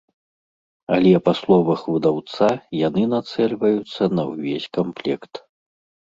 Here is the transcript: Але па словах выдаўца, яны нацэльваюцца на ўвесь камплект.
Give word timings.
Але 0.93 1.09
па 1.25 1.33
словах 1.39 1.83
выдаўца, 1.93 2.47
яны 2.87 3.03
нацэльваюцца 3.11 4.03
на 4.21 4.25
ўвесь 4.31 4.67
камплект. 4.79 5.33